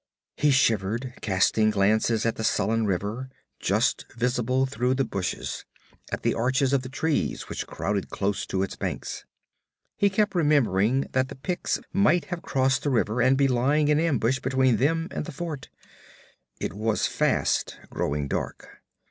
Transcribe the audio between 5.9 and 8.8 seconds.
at the arches of the trees which crowded close to its